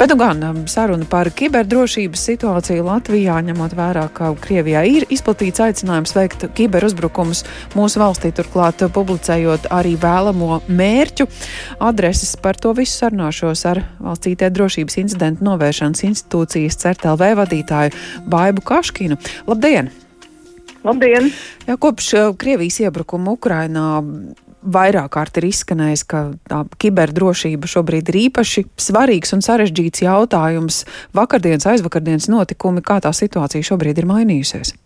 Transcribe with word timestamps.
Bet 0.00 0.08
nu 0.08 0.16
gan 0.16 0.38
um, 0.42 0.60
saruna 0.64 1.04
par 1.04 1.28
kiberdrošības 1.36 2.22
situāciju 2.24 2.86
Latvijā, 2.86 3.34
ņemot 3.44 3.74
vērā, 3.76 4.06
ka 4.16 4.30
Krievijā 4.40 4.80
ir 4.88 5.04
izplatīts 5.12 5.60
aicinājums 5.60 6.14
veikt 6.16 6.46
kiberuzbrukumus 6.56 7.42
mūsu 7.76 8.00
valstī, 8.00 8.30
turklāt 8.32 8.80
publicējot 8.96 9.68
arī 9.68 9.92
vēlamo 10.00 10.62
mērķu 10.72 11.28
adreses. 11.84 12.32
Par 12.40 12.56
to 12.56 12.72
visu 12.80 12.96
sarunāšos 12.96 13.66
ar 13.68 13.82
valsts 14.00 14.32
IT 14.32 14.48
drošības 14.56 14.96
incidentu 15.04 15.44
novēršanas 15.50 16.06
institūcijas 16.08 16.80
CERTLV 16.80 17.34
vadītāju 17.42 17.92
Baibu 18.24 18.64
Kaškinu. 18.72 19.20
Labdien! 19.52 19.92
Labdien! 20.80 21.28
Jā, 21.68 21.76
kopš 21.76 22.14
uh, 22.16 22.30
Krievijas 22.40 22.80
iebrukuma 22.86 23.36
Ukrainā 23.36 23.90
vairāk 24.62 25.10
kārt 25.16 25.40
ir 25.40 25.48
izskanējis, 25.50 26.04
ka 26.10 26.22
tā 26.50 26.60
kiberdrošība 26.82 27.70
šobrīd 27.70 28.12
ir 28.12 28.20
īpaši 28.26 28.66
svarīgs 28.80 29.34
un 29.36 29.44
sarežģīts 29.44 30.04
jautājums. 30.04 30.84
Vakardienas, 31.16 31.68
aizvakardienas 31.72 32.30
notikumi, 32.32 32.84
kā 32.84 33.00
tā 33.04 33.12
situācija 33.16 33.72
šobrīd 33.72 34.02
ir 34.02 34.08
mainījusies? 34.10 34.76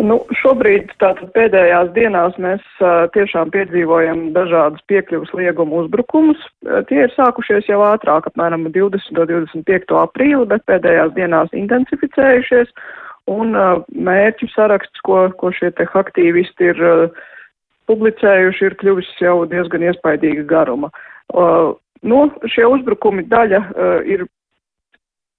Nu, 0.00 0.16
šobrīd, 0.40 0.88
tātad 1.02 1.28
pēdējās 1.36 1.90
dienās, 1.92 2.36
mēs 2.40 2.62
uh, 2.80 3.04
tiešām 3.12 3.50
piedzīvojam 3.52 4.30
dažādus 4.32 4.80
piekļuvas 4.88 5.34
liegumu 5.36 5.82
uzbrukumus. 5.82 6.40
Uh, 6.64 6.80
tie 6.88 7.02
ir 7.04 7.12
sākušies 7.12 7.68
jau 7.68 7.82
ātrāk, 7.84 8.30
apmēram 8.30 8.64
20. 8.72 9.20
un 9.20 9.28
25. 9.28 9.92
aprīli, 10.00 10.48
bet 10.48 10.64
pēdējās 10.70 11.12
dienās 11.18 11.52
intensificējušies. 11.52 12.72
Un 13.30 13.52
uh, 13.52 13.84
mērķu 13.92 14.48
saraksts, 14.54 15.04
ko, 15.04 15.26
ko 15.38 15.52
šie 15.54 15.70
te 15.76 15.84
aktīvisti 15.84 16.72
ir 16.72 16.82
uh, 16.88 17.22
publicējuši, 17.90 18.68
ir 18.68 18.76
kļuvis 18.80 19.10
jau 19.22 19.42
diezgan 19.50 19.86
iespaidīga 19.88 20.44
garuma. 20.50 20.92
Uh, 21.32 21.74
nu, 22.06 22.26
šie 22.50 22.66
uzbrukumi 22.68 23.24
daļa 23.30 23.60
uh, 23.62 23.98
ir 24.08 24.26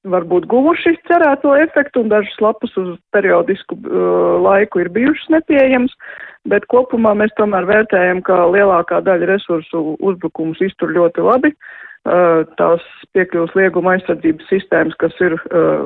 varbūt 0.09 0.47
guvuši 0.51 0.97
cerēto 1.07 1.53
efektu, 1.55 2.03
un 2.03 2.11
dažas 2.11 2.35
lapas 2.43 2.75
uz 2.79 2.95
periodisku 3.15 3.77
uh, 3.79 4.35
laiku 4.43 4.83
ir 4.83 4.91
bijušas 4.95 5.31
nepieejams, 5.37 5.95
bet 6.51 6.67
kopumā 6.71 7.13
mēs 7.19 7.31
tomēr 7.39 7.67
vērtējam, 7.69 8.23
ka 8.27 8.43
lielākā 8.51 8.99
daļa 9.05 9.31
resursu 9.31 9.95
uzbrukumus 10.03 10.61
iztur 10.65 10.91
ļoti 10.95 11.23
labi. 11.23 11.53
Uh, 12.03 12.43
tās 12.59 12.83
piekļuvas 13.15 13.53
lieguma 13.55 13.95
aizsardzības 13.95 14.49
sistēmas, 14.51 14.97
kas 14.99 15.15
ir 15.23 15.37
uh, 15.39 15.85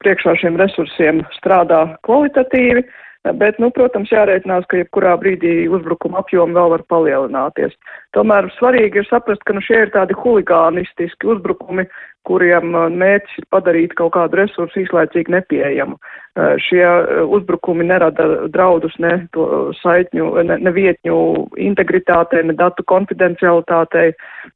priekšā 0.00 0.36
šiem 0.40 0.54
resursiem, 0.60 1.24
strādā 1.34 1.80
kvalitatīvi. 2.06 2.84
Uh, 2.84 3.00
Bet, 3.24 3.56
nu, 3.56 3.70
protams, 3.72 4.10
jārēķinās, 4.12 4.66
ka 4.68 4.82
jebkurā 4.82 5.14
brīdī 5.16 5.64
uzbrukuma 5.72 6.20
apjomi 6.20 6.52
vēl 6.58 6.74
var 6.74 6.82
palielināties. 6.92 7.72
Tomēr 8.12 8.50
svarīgi 8.58 9.00
ir 9.00 9.06
saprast, 9.08 9.40
ka 9.48 9.56
nu, 9.56 9.62
šie 9.64 9.78
ir 9.86 9.92
tādi 9.94 10.16
huligānistiski 10.18 11.30
uzbrukumi, 11.32 11.86
kuriem 12.28 12.74
uh, 12.74 12.88
mērķis 12.90 13.40
ir 13.42 13.48
padarīt 13.52 13.94
kaut 13.98 14.14
kādu 14.16 14.40
resursu 14.40 14.84
īslaicīgi 14.84 15.32
nepieejamu. 15.34 15.98
Uh, 16.34 16.56
šie 16.58 16.82
uh, 16.82 17.20
uzbrukumi 17.30 17.86
nerada 17.86 18.48
draudus 18.50 18.96
ne 19.02 19.12
to 19.36 19.70
saitņu, 19.78 20.30
ne, 20.48 20.56
ne 20.66 20.72
vietņu 20.74 21.16
integritātei, 21.62 22.42
ne 22.48 22.56
datu 22.58 22.82
konfidencialitātei. 22.90 24.14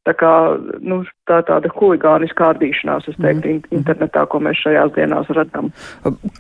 Tā 0.09 0.15
kā, 0.19 0.33
nu, 0.83 1.03
tā 1.29 1.39
tāda 1.47 1.71
huligāniska 1.77 2.39
kārdīšanās, 2.41 3.11
es 3.13 3.19
teiktu, 3.21 3.53
mm. 3.53 3.77
internetā, 3.79 4.25
ko 4.31 4.41
mēs 4.45 4.63
šajās 4.65 4.95
dienās 4.97 5.31
redzam. 5.37 5.71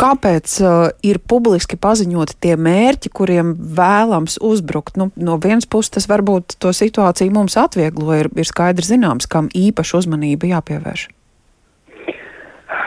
Kāpēc 0.01 0.57
uh, 0.65 0.89
ir 1.07 1.21
publiski 1.29 1.79
paziņoti 1.81 2.39
tie 2.43 2.57
mērķi, 2.59 3.13
kuriem 3.15 3.53
vēlams 3.79 4.41
uzbrukt? 4.45 4.97
Nu, 4.99 5.11
no 5.17 5.39
vienas 5.43 5.69
puses 5.69 5.95
tas 5.99 6.09
varbūt 6.11 6.59
to 6.63 6.73
situāciju 6.75 7.37
mums 7.37 7.59
atvieglo, 7.61 8.11
ir, 8.17 8.33
ir 8.35 8.49
skaidrs 8.49 8.91
zināms, 8.91 9.31
kam 9.31 9.53
īpaši 9.55 10.01
uzmanība 10.03 10.51
jāpievērš. 10.57 11.09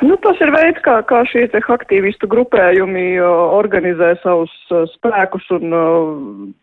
Nu, 0.06 0.16
tas 0.22 0.38
ir 0.42 0.52
veids, 0.54 0.82
kā, 0.86 1.00
kā 1.10 1.24
šie 1.30 1.48
aktīvistu 1.58 2.30
grupējumi 2.30 3.06
organizē 3.22 4.14
savus 4.22 4.54
spēkus 4.94 5.48
un 5.58 6.54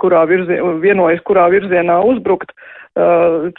kurā 0.00 0.24
virzien, 0.30 0.80
vienojas, 0.80 1.20
kurā 1.28 1.50
virzienā 1.52 1.98
uzbrukt. 2.08 2.54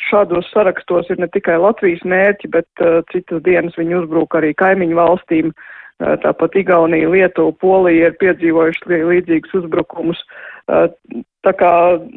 Šādos 0.10 0.50
sarakstos 0.54 1.10
ir 1.12 1.22
ne 1.22 1.30
tikai 1.30 1.58
Latvijas 1.62 2.02
mērķi, 2.08 2.50
bet 2.56 2.86
citas 3.12 3.44
dienas 3.46 3.78
viņi 3.78 4.02
uzbruk 4.02 4.38
arī 4.40 4.54
kaimiņu 4.58 4.98
valstīm. 4.98 5.54
Tāpat 6.00 6.58
Igaunija, 6.60 7.08
Lietuva, 7.08 7.54
Polija 7.62 8.10
ir 8.10 8.18
piedzīvojuši 8.20 9.04
līdzīgus 9.06 9.54
uzbrukumus. 9.62 10.20
Tā 11.46 11.54
kā, 11.60 11.72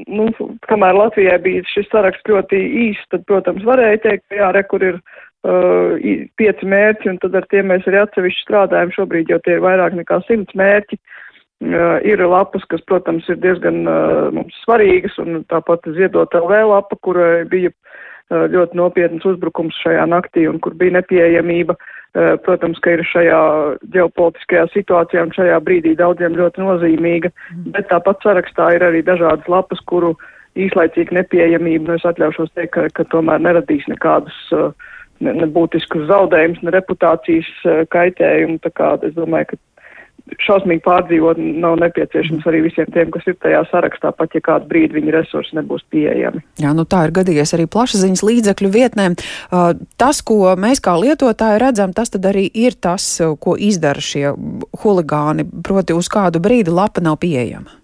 nu, 0.09 0.31
kamēr 0.65 0.97
Latvijai 0.97 1.37
bija 1.45 1.67
šis 1.69 1.91
saraksts 1.93 2.31
ļoti 2.31 2.59
īsts, 2.89 3.11
tad, 3.13 3.27
protams, 3.29 3.67
varēja 3.69 4.01
teikt, 4.07 4.25
ka 4.31 4.39
jā, 4.41 4.49
re, 4.57 4.63
kur 4.71 4.83
ir 4.83 5.01
pieci 5.43 6.67
mērķi, 6.67 7.09
un 7.13 7.19
tad 7.23 7.37
ar 7.39 7.47
tiem 7.53 7.71
mēs 7.71 7.87
arī 7.87 8.03
atsevišķi 8.03 8.45
strādājam. 8.45 8.91
Šobrīd 8.97 9.31
jau 9.31 9.39
tie 9.45 9.57
ir 9.57 9.65
vairāk 9.65 9.95
nekā 9.95 10.21
simts 10.27 10.55
mērķi. 10.59 10.99
Uh, 11.59 11.99
ir 12.07 12.21
lapas, 12.23 12.63
kas, 12.71 12.79
protams, 12.87 13.27
ir 13.27 13.41
diezgan 13.43 13.83
uh, 13.83 14.29
mums 14.31 14.55
svarīgas, 14.63 15.17
un 15.19 15.43
tāpat 15.51 15.89
ziedot 15.97 16.31
LV 16.31 16.61
lapa, 16.71 16.95
kurai 17.03 17.43
bija 17.51 17.73
uh, 17.73 18.45
ļoti 18.47 18.79
nopietnas 18.79 19.27
uzbrukums 19.27 19.75
šajā 19.83 20.05
naktī 20.07 20.47
un 20.47 20.61
kur 20.63 20.77
bija 20.79 20.95
nepieejamība. 21.01 21.75
Uh, 22.15 22.37
protams, 22.47 22.79
ka 22.79 22.95
ir 22.95 23.03
šajā 23.11 23.41
ģeopolitiskajā 23.91 24.69
situācijā 24.71 25.25
un 25.27 25.35
šajā 25.35 25.59
brīdī 25.67 25.97
daudziem 25.99 26.39
ļoti 26.39 26.63
nozīmīga, 26.63 27.33
bet 27.75 27.91
tāpat 27.91 28.23
sarakstā 28.23 28.71
ir 28.77 28.87
arī 28.87 29.03
dažādas 29.03 29.51
lapas, 29.51 29.83
kuru 29.91 30.15
īslaicīga 30.55 31.19
nepieejamība, 31.19 31.91
nu 31.91 31.99
es 31.99 32.07
atļaušos 32.07 32.55
teikt, 32.55 32.77
ka, 32.79 32.87
ka 32.95 33.07
tomēr 33.11 33.43
neradīs 33.43 33.83
nekādus 33.91 34.39
uh, 34.55 34.71
ne, 35.25 35.35
ne 35.43 35.49
būtiskus 35.53 36.09
zaudējumus, 36.11 36.63
ne 36.67 36.75
reputācijas 36.75 37.49
eh, 37.65 37.83
kaitējumu. 37.93 38.61
Tā 38.65 38.73
kā 38.75 38.95
es 39.07 39.17
domāju, 39.17 39.53
ka 39.53 39.63
šausmīgi 40.45 40.83
pārdzīvot 40.85 41.41
nav 41.41 41.79
nepieciešams 41.81 42.47
arī 42.51 42.61
visiem 42.67 42.89
tiem, 42.93 43.09
kas 43.15 43.25
ir 43.31 43.39
tajā 43.41 43.63
sarakstā, 43.71 44.13
pat 44.17 44.35
ja 44.37 44.43
kādu 44.45 44.69
brīdi 44.69 44.99
viņa 44.99 45.15
resursi 45.15 45.57
nebūs 45.57 45.87
pieejami. 45.93 46.43
Jā, 46.61 46.75
nu 46.77 46.85
tā 46.89 47.07
ir 47.07 47.15
gadījies 47.17 47.55
arī 47.57 47.69
plašsaziņas 47.73 48.25
līdzekļu 48.29 48.73
vietnēm. 48.75 49.17
Uh, 49.17 49.73
tas, 50.01 50.21
ko 50.21 50.53
mēs 50.61 50.83
kā 50.85 50.99
lietotāji 51.01 51.63
redzam, 51.63 51.97
tas 51.97 52.13
tad 52.13 52.29
arī 52.29 52.45
ir 52.53 52.77
tas, 52.77 53.09
ko 53.41 53.57
izdara 53.57 54.05
šie 54.05 54.35
huligāni, 54.83 55.49
proti 55.65 55.97
uz 55.97 56.13
kādu 56.13 56.43
brīdi 56.45 56.75
lapa 56.75 57.05
nav 57.05 57.21
pieejama. 57.25 57.79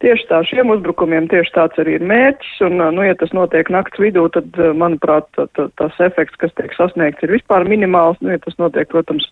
Tieši 0.00 0.24
tā, 0.30 0.38
šiem 0.48 0.70
uzbrukumiem 0.72 1.26
tieši 1.28 1.52
tāds 1.52 1.80
arī 1.82 1.98
ir 1.98 2.04
mērķis, 2.08 2.52
un, 2.64 2.80
nu, 2.96 3.02
ja 3.04 3.16
tas 3.20 3.34
notiek 3.36 3.68
nakts 3.68 4.00
vidū, 4.00 4.22
tad, 4.32 4.48
manuprāt, 4.80 5.26
tā, 5.36 5.44
tā, 5.58 5.66
tas 5.76 5.98
efekts, 6.00 6.38
kas 6.40 6.54
tiek 6.56 6.72
sasniegts, 6.72 7.20
ir 7.26 7.34
vispār 7.34 7.66
minimāls, 7.68 8.16
nu, 8.24 8.32
ja 8.32 8.40
tas 8.40 8.56
notiek, 8.56 8.88
protams, 8.88 9.26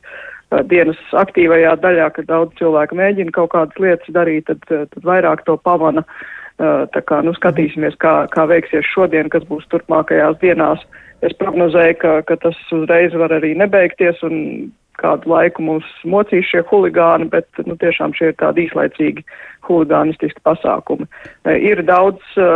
dienas 0.68 1.00
aktīvajā 1.16 1.72
daļā, 1.80 2.10
kad 2.16 2.28
daudz 2.28 2.56
cilvēku 2.60 2.98
mēģina 3.00 3.32
kaut 3.36 3.52
kādas 3.54 3.80
lietas 3.80 4.12
darīt, 4.12 4.48
tad, 4.48 4.64
tad 4.68 5.08
vairāk 5.08 5.44
to 5.48 5.56
pavana. 5.60 6.04
Tā 6.58 7.00
kā, 7.06 7.20
nu, 7.22 7.30
skatīsimies, 7.36 7.94
kā, 8.02 8.26
kā 8.34 8.44
veiksies 8.50 8.88
šodien, 8.90 9.28
kas 9.30 9.44
būs 9.46 9.68
turpmākajās 9.70 10.40
dienās. 10.42 10.82
Es 11.22 11.36
prognozēju, 11.38 11.98
ka, 12.02 12.14
ka 12.26 12.36
tas 12.42 12.58
uzreiz 12.74 13.14
var 13.14 13.36
arī 13.36 13.52
nebeigties, 13.58 14.18
un 14.26 14.72
kādu 14.98 15.31
laiku 15.32 15.64
mūs 15.64 15.86
mocīs 16.09 16.48
šie 16.50 16.64
huligāni, 16.70 17.28
bet 17.32 17.47
nu, 17.66 17.76
tiešām 17.78 18.14
šie 18.19 18.32
ir 18.32 18.36
tādi 18.41 18.66
īslaicīgi 18.66 19.25
huligānistiski 19.69 20.42
pasākumi. 20.47 21.06
E, 21.44 21.56
ir 21.70 21.84
daudz, 21.86 22.22
e, 22.36 22.48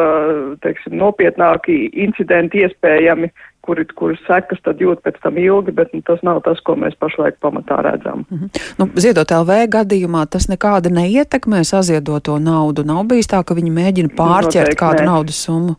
teiksim, 0.64 0.97
nopietnāki 1.00 1.84
incidenti 2.06 2.64
iespējami, 2.66 3.31
kuri, 3.62 3.84
kuras 3.94 4.19
sekas 4.26 4.58
tad 4.66 4.81
jūt 4.82 5.04
pēc 5.06 5.20
tam 5.22 5.38
ilgi, 5.38 5.75
bet 5.76 5.92
nu, 5.94 6.02
tas 6.06 6.22
nav 6.26 6.42
tas, 6.47 6.60
ko 6.66 6.75
mēs 6.78 6.97
pašlaik 6.98 7.38
pamatā 7.44 7.78
redzam. 7.86 8.25
Mm 8.31 8.38
-hmm. 8.38 8.64
nu, 8.78 8.88
ziedot 9.04 9.31
LV 9.31 9.60
gadījumā 9.76 10.26
tas 10.26 10.48
nekāda 10.50 10.91
neietekmē 10.91 11.62
saziedoto 11.64 12.38
naudu. 12.38 12.84
Nav 12.84 13.04
bijis 13.06 13.31
tā, 13.31 13.44
ka 13.44 13.54
viņi 13.54 13.70
mēģina 13.70 14.14
pārķert 14.19 14.66
Noteikti, 14.66 14.82
kādu 14.84 15.00
ne. 15.00 15.06
naudas 15.06 15.44
summu. 15.44 15.76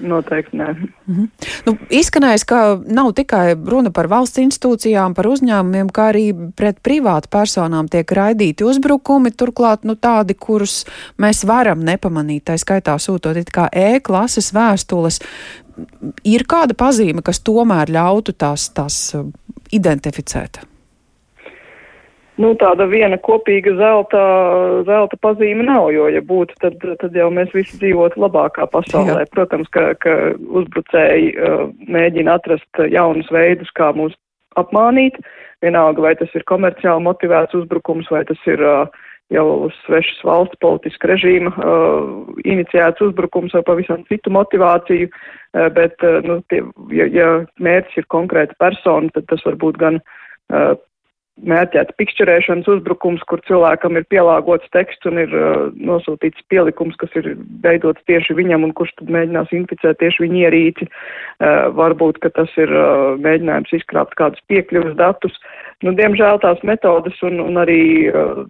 Noteikti 0.00 0.56
nē. 0.56 0.68
Mm 1.06 1.16
-hmm. 1.16 1.28
nu, 1.66 1.76
izskanējis, 1.90 2.44
ka 2.44 2.80
nav 2.86 3.12
tikai 3.12 3.54
runa 3.66 3.90
par 3.90 4.06
valsts 4.08 4.38
institūcijām, 4.38 5.14
par 5.14 5.26
uzņēmumiem, 5.26 5.90
kā 5.92 6.08
arī 6.12 6.52
pret 6.56 6.80
privātu 6.82 7.28
personām 7.30 7.88
tiek 7.88 8.12
raidīti 8.12 8.64
uzbrukumi, 8.64 9.30
turklāt 9.30 9.84
nu, 9.84 9.94
tādi, 9.94 10.34
kurus 10.34 10.84
mēs 11.18 11.44
varam 11.46 11.80
nepamanīt, 11.80 12.44
tā 12.44 12.58
skaitā 12.58 12.98
sūtot 12.98 13.36
it 13.36 13.50
kā 13.50 13.68
E-klases 13.72 14.52
vēstules. 14.54 15.20
Ir 16.24 16.44
kāda 16.44 16.74
pazīme, 16.74 17.22
kas 17.22 17.40
tomēr 17.40 17.88
ļautu 17.88 18.32
tās, 18.32 18.68
tās 18.68 19.14
uh, 19.14 19.26
identificēt? 19.72 20.69
Nu, 22.40 22.52
tāda 22.60 22.86
viena 22.90 23.18
kopīga 23.20 23.74
zelta, 23.78 24.22
zelta 24.88 25.18
pazīme 25.22 25.66
nav, 25.66 25.90
jo, 25.94 26.08
ja 26.12 26.22
būtu, 26.24 26.56
tad, 26.62 26.78
tad 27.02 27.16
jau 27.16 27.28
mēs 27.34 27.52
visi 27.54 27.78
dzīvotu 27.82 28.20
labākā 28.22 28.66
pasaulē. 28.72 29.20
Jā. 29.24 29.28
Protams, 29.34 29.68
ka, 29.74 29.90
ka 30.02 30.16
uzbrucēji 30.38 31.34
uh, 31.36 31.68
mēģina 31.92 32.38
atrast 32.40 32.82
jaunus 32.90 33.30
veidus, 33.34 33.70
kā 33.76 33.92
mūs 33.96 34.16
apmānīt. 34.60 35.20
Vienalga, 35.60 36.02
vai 36.02 36.14
tas 36.16 36.32
ir 36.34 36.46
komerciāli 36.48 37.04
motivēts 37.04 37.56
uzbrukums, 37.58 38.08
vai 38.12 38.24
tas 38.28 38.40
ir 38.48 38.62
uh, 38.64 39.00
jau 39.30 39.46
uz 39.68 39.76
svešas 39.84 40.22
valsts 40.26 40.58
politiska 40.64 41.10
režīma 41.12 41.52
uh, 41.54 42.30
inicijēts 42.44 43.04
uzbrukums 43.04 43.54
ar 43.54 43.64
pavisam 43.68 44.02
citu 44.08 44.32
motivāciju, 44.34 45.10
uh, 45.10 45.68
bet, 45.76 45.96
uh, 46.02 46.18
nu, 46.26 46.40
tie, 46.50 46.64
ja, 46.96 47.06
ja 47.12 47.28
mērķis 47.62 48.02
ir 48.02 48.08
konkrēta 48.10 48.56
persona, 48.62 49.12
tad 49.14 49.28
tas 49.30 49.44
var 49.46 49.58
būt 49.60 49.78
gan 49.82 50.00
uh, 50.00 50.72
mērķēts 51.38 51.96
pikšķerēšanas 51.98 52.68
uzbrukums, 52.68 53.22
kur 53.28 53.40
cilvēkam 53.48 53.96
ir 53.96 54.06
pielāgots 54.12 54.68
teksts 54.74 55.08
un 55.08 55.20
ir 55.22 55.32
uh, 55.36 55.68
nosūtīts 55.76 56.42
pielikums, 56.52 56.96
kas 57.00 57.14
ir 57.18 57.32
veidots 57.64 58.02
tieši 58.10 58.36
viņam 58.36 58.66
un 58.66 58.74
kurš 58.76 58.92
tad 58.98 59.12
mēģinās 59.14 59.52
inficēt 59.56 60.00
tieši 60.02 60.24
viņa 60.26 60.40
ierīci. 60.44 60.88
Uh, 60.88 61.70
varbūt, 61.76 62.20
ka 62.24 62.32
tas 62.36 62.52
ir 62.60 62.72
uh, 62.74 63.16
mēģinājums 63.24 63.74
izkrāpt 63.80 64.16
kādus 64.20 64.42
piekļuvas 64.52 64.96
datus. 65.00 65.36
Nu, 65.86 65.94
diemžēl 65.96 66.42
tās 66.44 66.60
metodas 66.66 67.16
un, 67.26 67.40
un 67.42 67.60
arī 67.62 67.82
uh, 68.10 68.42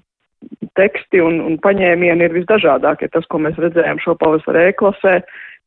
teksti 0.79 1.23
un, 1.23 1.39
un 1.47 1.61
paņēmieni 1.63 2.27
ir 2.27 2.35
visdažādākie. 2.35 3.11
Tas, 3.15 3.29
ko 3.31 3.43
mēs 3.45 3.61
redzējām 3.61 4.01
šo 4.03 4.17
pavasaru 4.19 4.65
e-klasē, 4.71 5.21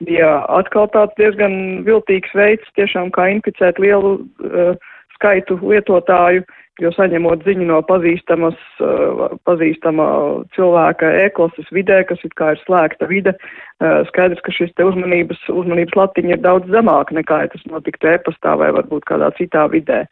bija 0.04 0.42
atkal 0.51 0.89
tāds 0.92 1.15
diezgan 1.21 1.86
viltīgs 1.88 2.33
veids 2.36 2.75
tiešām 2.75 3.13
kā 3.15 3.30
inficēt 3.38 3.80
lielu 3.80 4.18
uh, 4.19 4.75
skaitu 5.15 5.62
lietotāju. 5.62 6.44
Uh, 6.44 6.60
jo 6.81 6.89
saņemot 6.95 7.43
ziņu 7.45 7.67
no 7.69 7.79
pazīstamas, 7.85 8.57
eh, 8.81 9.35
pazīstama 9.45 10.07
cilvēka 10.55 11.11
e-klases 11.25 11.69
vidē, 11.75 12.01
kas 12.09 12.23
it 12.25 12.33
kā 12.39 12.53
ir 12.53 12.61
slēgta 12.63 13.07
vide, 13.09 13.35
eh, 13.35 14.03
skaidrs, 14.09 14.41
ka 14.41 14.51
šis 14.51 14.73
te 14.73 14.83
uzmanības, 14.83 15.37
uzmanības 15.49 15.93
latiņa 15.99 16.37
ir 16.37 16.41
daudz 16.41 16.65
zemāka 16.73 17.13
nekā, 17.13 17.41
ja 17.41 17.47
tas 17.47 17.65
notiktu 17.69 18.07
e-pastā 18.07 18.57
vai 18.57 18.71
varbūt 18.71 19.05
kādā 19.05 19.29
citā 19.37 19.69
vidē. 19.69 20.05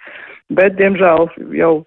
Bet, 0.52 0.76
diemžēl, 0.78 1.30
jau 1.56 1.86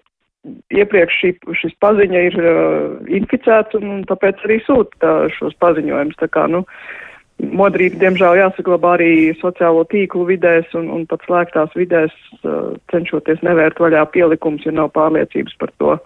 iepriekš 0.69 1.13
šī, 1.21 1.31
šis 1.57 1.73
paziņa 1.81 2.19
ir 2.21 2.35
uh, 2.37 2.99
inficēts 3.09 3.73
un, 3.73 3.83
un 3.89 4.03
tāpēc 4.05 4.37
arī 4.45 4.59
sūta 4.61 5.29
šos 5.33 5.55
paziņojumus. 5.57 6.19
Tā 6.21 6.27
kā, 6.29 6.45
nu, 6.49 6.59
uh, 6.59 7.04
Modrība, 7.35 7.97
diemžēl, 7.99 8.37
jāsaglabā 8.39 8.93
arī 8.95 9.09
sociālo 9.41 9.81
tīklu 9.91 10.23
vidēs 10.29 10.69
un, 10.79 10.87
un 10.95 11.01
pat 11.09 11.23
slēgtās 11.27 11.73
vidēs, 11.75 12.13
uh, 12.39 12.77
cenšoties 12.93 13.43
nevērt 13.43 13.81
vaļā 13.83 14.05
pielikums, 14.13 14.63
ja 14.63 14.71
nav 14.71 14.93
pārliecības 14.95 15.57
par 15.59 15.73
to 15.75 15.91
uh, 15.97 15.99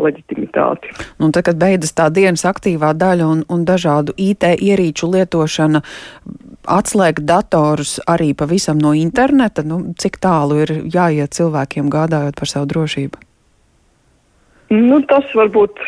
leģitimitāti. 0.00 0.94
Un 1.20 1.36
tad, 1.36 1.44
kad 1.50 1.60
beidzas 1.60 1.92
tā 1.98 2.08
dienas 2.08 2.46
aktīvā 2.48 2.94
daļa 2.96 3.28
un, 3.34 3.44
un 3.52 3.68
dažādu 3.68 4.16
IT 4.16 4.48
ierīču 4.56 5.12
lietošana, 5.12 5.84
atslēgt 6.72 7.28
datorus 7.28 7.98
arī 8.08 8.32
pavisam 8.32 8.80
no 8.80 8.96
interneta, 8.96 9.60
nu, 9.60 9.82
cik 10.00 10.16
tālu 10.24 10.62
ir 10.64 10.72
jāiet 10.88 11.36
cilvēkiem 11.36 11.92
gādājot 11.92 12.40
par 12.40 12.54
savu 12.56 12.72
drošību? 12.72 13.20
Nu, 14.72 15.04
tas 15.06 15.28
varbūt 15.36 15.84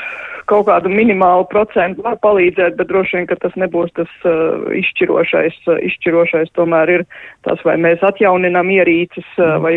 kaut 0.49 0.67
kādu 0.69 0.91
minimālu 0.93 1.47
procentu 1.51 2.05
var 2.05 2.19
palīdzēt, 2.25 2.77
bet 2.79 2.89
droši 2.91 3.19
vien, 3.19 3.27
ka 3.31 3.37
tas 3.43 3.55
nebūs 3.61 3.93
tas 3.99 4.11
uh, 4.29 4.69
izšķirošais. 4.81 5.57
Uh, 5.67 5.81
izšķirošais 5.89 6.53
tomēr 6.59 6.93
ir 6.97 7.05
tas, 7.47 7.61
vai 7.67 7.77
mēs 7.81 8.03
atjauninām 8.07 8.71
ierīces, 8.75 9.27
uh, 9.39 9.57
vai 9.63 9.77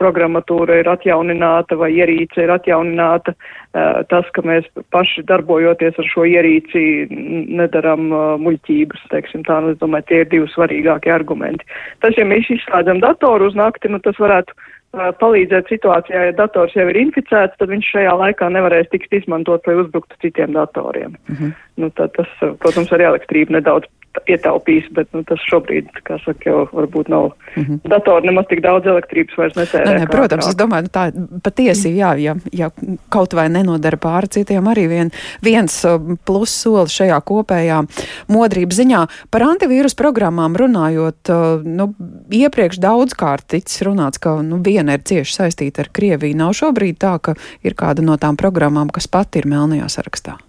programmatūra 0.00 0.80
ir 0.82 0.90
atjaunināta, 0.92 1.78
vai 1.80 1.92
ierīce 1.96 2.44
ir 2.44 2.54
atjaunināta. 2.54 3.34
Uh, 3.68 4.02
tas, 4.10 4.28
ka 4.34 4.42
mēs 4.46 4.66
paši 4.94 5.24
darbojoties 5.28 5.98
ar 6.00 6.10
šo 6.12 6.26
ierīci 6.28 6.82
nedaram 7.10 8.08
uh, 8.10 8.24
muļķības, 8.42 9.06
teiksim 9.12 9.44
tā, 9.48 9.60
nu, 9.64 9.74
es 9.74 9.82
domāju, 9.82 10.08
tie 10.08 10.22
ir 10.24 10.32
divi 10.32 10.50
svarīgākie 10.54 11.14
argumenti. 11.14 11.68
Tas, 12.04 12.16
ja 12.18 12.26
mēs 12.28 12.50
izslēdzam 12.52 13.02
datoru 13.04 13.50
uz 13.50 13.58
nakti, 13.58 13.92
nu 13.92 14.02
tas 14.04 14.18
varētu 14.20 14.56
palīdzēt 14.92 15.68
situācijā, 15.68 16.28
ja 16.30 16.32
dators 16.32 16.74
jau 16.76 16.88
ir 16.88 16.96
inficēts, 16.96 17.56
tad 17.60 17.68
viņš 17.68 17.90
šajā 17.92 18.14
laikā 18.22 18.48
nevarēs 18.48 18.88
tikt 18.92 19.12
izmantot, 19.12 19.66
lai 19.66 19.76
uzbruktu 19.82 20.16
citiem 20.22 20.52
datoriem. 20.56 21.16
-hmm. 21.28 21.52
Nu, 21.78 21.90
tad 21.94 22.12
tas, 22.16 22.34
protams, 22.62 22.92
ar 22.92 23.06
elektrību 23.12 23.56
nedaudz 23.58 23.88
ietaupīs, 24.26 24.88
bet 24.96 25.10
nu, 25.14 25.22
tas 25.26 25.40
šobrīd, 25.46 25.90
kā 26.06 26.16
saka, 26.22 26.48
jau 26.48 26.62
varbūt 26.72 27.10
nav 27.12 27.30
mm 27.54 27.62
-hmm. 27.62 27.78
datori 27.90 28.26
nemaz 28.26 28.46
tik 28.48 28.62
daudz 28.64 28.86
elektrības 28.86 29.36
vairs 29.38 29.56
netērē. 29.56 29.84
Nē, 29.84 29.98
nē, 29.98 30.08
protams, 30.10 30.46
kā. 30.46 30.48
es 30.48 30.56
domāju, 30.56 30.82
nu, 30.82 30.88
tā 30.88 31.04
patiesi, 31.42 31.92
jā, 31.96 32.14
ja, 32.18 32.34
ja 32.52 32.70
kaut 33.08 33.34
vai 33.34 33.48
nenodara 33.48 33.96
pāri 33.96 34.28
citiem, 34.28 34.64
arī 34.64 34.88
vien, 34.88 35.10
viens 35.42 35.86
plus 36.24 36.50
solis 36.62 36.92
šajā 36.92 37.20
kopējā 37.20 37.82
modrības 38.28 38.76
ziņā. 38.76 39.06
Par 39.30 39.42
antivīrus 39.42 39.94
programmām 39.94 40.56
runājot, 40.56 41.28
nu, 41.64 41.94
iepriekš 42.30 42.80
daudzkārt 42.80 43.46
ticis 43.46 43.82
runāts, 43.82 44.18
ka 44.18 44.42
nu, 44.42 44.62
viena 44.64 44.94
ir 44.94 45.02
cieši 45.02 45.34
saistīta 45.34 45.80
ar 45.80 45.88
Krieviju. 45.92 46.36
Nav 46.36 46.52
šobrīd 46.52 46.98
tā, 46.98 47.18
ka 47.18 47.34
ir 47.62 47.74
kāda 47.74 48.02
no 48.02 48.16
tām 48.16 48.36
programmām, 48.36 48.90
kas 48.90 49.06
pat 49.06 49.36
ir 49.36 49.46
melnajā 49.46 49.88
sarakstā. 49.88 50.47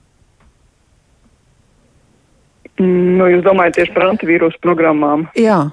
Nu, 2.79 3.27
jūs 3.27 3.43
domājat 3.43 3.81
tieši 3.81 3.95
par 3.95 4.07
antivīrusu 4.13 4.61
programmām? 4.63 5.27
Jā, 5.35 5.65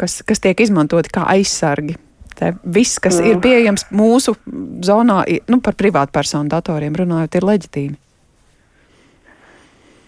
kas, 0.00 0.18
kas 0.26 0.42
tiek 0.42 0.58
izmantoti 0.64 1.12
kā 1.14 1.26
aizsargi. 1.30 1.94
Te 2.38 2.54
viss, 2.64 2.98
kas 3.02 3.20
Jā. 3.20 3.32
ir 3.32 3.42
pieejams 3.44 3.84
mūsu 3.94 4.34
zonā, 4.82 5.20
nu, 5.52 5.60
par 5.62 5.76
privātpersonu 5.78 6.50
datoriem 6.50 6.96
runājot, 6.96 7.36
ir 7.38 7.46
leģitīmi. 7.46 7.98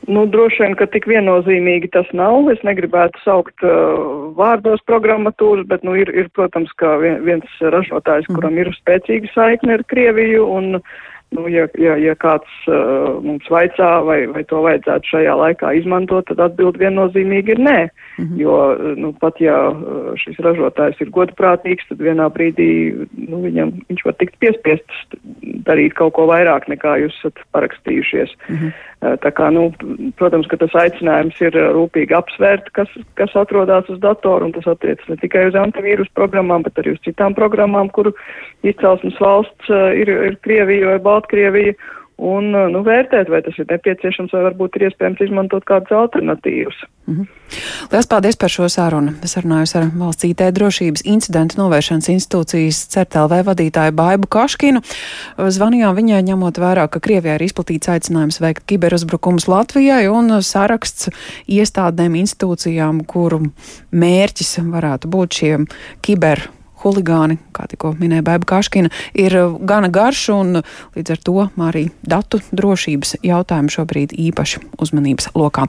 Nu, 0.08 0.26
droši 0.29 0.64
vien, 0.64 0.75
ka 0.76 0.85
tik 0.93 1.06
viennozīmīgi 1.08 1.88
tas 1.94 2.08
nav. 2.17 2.50
Es 2.52 2.61
negribētu 2.67 3.20
saukt 3.25 3.64
uh, 3.64 4.32
vārdos 4.37 4.82
programmatūras, 4.88 5.64
bet, 5.70 5.85
nu, 5.87 5.94
ir, 5.97 6.11
ir 6.12 6.29
protams, 6.37 6.73
ka 6.81 6.97
viens 7.00 7.61
ražotājs, 7.61 8.26
mm. 8.29 8.37
kuram 8.37 8.58
ir 8.61 8.73
spēcīga 8.76 9.31
saikne 9.32 9.79
ar 9.79 9.87
Krieviju, 9.88 10.44
un 10.58 10.81
uh, 10.81 10.99
Nu, 11.35 11.49
ja, 11.51 11.67
ja, 11.81 11.97
ja 11.99 12.15
kāds 12.15 12.51
uh, 12.71 13.17
mums 13.25 13.49
vaicā, 13.51 13.89
vai, 14.07 14.21
vai 14.31 14.45
to 14.47 14.61
vajadzētu 14.63 15.11
šajā 15.11 15.35
laikā 15.41 15.73
izmantot, 15.81 16.29
tad 16.29 16.43
atbild 16.47 16.79
viennozīmīgi 16.79 17.57
ir 17.57 17.63
nē. 17.65 17.79
Mm 18.19 18.25
-hmm. 18.25 18.39
Jo, 18.39 18.57
nu, 18.97 19.13
pat 19.19 19.41
ja 19.43 19.57
uh, 19.71 20.13
šis 20.21 20.39
ražotājs 20.47 21.01
ir 21.03 21.11
godprātīgs, 21.11 21.89
tad 21.89 21.99
vienā 21.99 22.29
brīdī 22.31 22.71
nu, 23.29 23.43
viņam, 23.43 23.73
viņš 23.89 24.05
var 24.05 24.15
tikt 24.21 24.39
piespiests 24.39 25.07
darīt 25.67 25.99
kaut 25.99 26.15
ko 26.15 26.29
vairāk 26.31 26.69
nekā 26.71 26.99
jūs 27.03 27.19
esat 27.19 27.43
parakstījušies. 27.53 28.31
Mm 28.49 28.57
-hmm. 28.57 28.73
Tā 29.23 29.31
kā, 29.37 29.51
nu, 29.53 29.67
protams, 30.19 30.49
ka 30.51 30.59
tas 30.61 30.75
aicinājums 30.85 31.41
ir 31.45 31.56
rūpīgi 31.77 32.17
apsvērt, 32.17 32.71
kas, 32.77 32.91
kas 33.19 33.35
atrodas 33.39 33.89
uz 33.93 33.99
datoru, 34.03 34.49
un 34.49 34.55
tas 34.56 34.69
attiecas 34.71 35.11
ne 35.11 35.19
tikai 35.21 35.49
uz 35.51 35.59
antivīrus 35.59 36.11
programmām, 36.19 36.65
bet 36.67 36.79
arī 36.81 36.95
uz 36.97 37.03
citām 37.06 37.37
programmām, 37.37 37.91
kuru 37.95 38.15
izcelsmes 38.65 39.19
valsts 39.21 39.71
ir, 39.71 40.11
ir 40.31 40.41
Krievija 40.47 40.95
vai 40.95 41.03
Baltkrievija. 41.09 41.77
Un 42.22 42.52
nu, 42.55 42.81
vērtēt, 42.87 43.26
vai 43.26 43.40
tas 43.43 43.56
ir 43.58 43.66
nepieciešams, 43.66 44.31
vai 44.37 44.44
varbūt 44.44 44.76
ir 44.78 44.84
iespējams 44.87 45.22
izmantot 45.26 45.64
kādas 45.66 45.90
alternatīvas. 45.99 46.76
Mm 47.11 47.16
-hmm. 47.16 47.26
Lielas 47.90 48.06
paldies 48.06 48.37
par 48.37 48.49
šo 48.55 48.69
sarunu. 48.69 49.12
Es 49.22 49.37
runāju 49.37 49.78
ar 49.78 49.90
valsts 49.99 50.25
IT 50.25 50.40
drošības 50.55 51.02
incidentu 51.05 51.58
novēršanas 51.58 52.08
institūcijas 52.08 52.87
CERTLV 52.94 53.42
vadītāju 53.50 53.92
Baibu 53.92 54.26
Kaškinu. 54.26 54.80
Zvanījām 55.37 55.94
viņai 55.94 56.23
ņemot 56.23 56.59
vērā, 56.59 56.88
ka 56.88 57.00
Krievijā 57.00 57.35
ir 57.35 57.42
izplatīts 57.42 57.88
aicinājums 57.88 58.40
veikt 58.40 58.62
kiberuzbrukumus 58.66 59.49
Latvijai 59.49 60.09
un 60.09 60.42
saraksts 60.42 61.11
iestādēm 61.49 62.14
institūcijām, 62.14 63.04
kuru 63.06 63.40
mērķis 63.90 64.59
varētu 64.71 65.09
būt 65.09 65.33
šiem 65.35 65.66
kiber 66.00 66.49
huligāni, 66.85 67.38
kā 67.57 67.67
tikko 67.71 67.95
minēja 68.00 68.26
Bēba 68.26 68.49
Kaškina, 68.55 68.93
ir 69.17 69.38
uh, 69.41 69.57
gana 69.64 69.88
garš 69.93 70.26
un 70.37 70.61
līdz 70.97 71.14
ar 71.17 71.25
to 71.25 71.37
arī 71.69 71.87
datu 72.03 72.43
drošības 72.53 73.17
jautājumu 73.25 73.73
šobrīd 73.73 74.12
īpaši 74.29 74.62
uzmanības 74.85 75.33
lokā. 75.38 75.62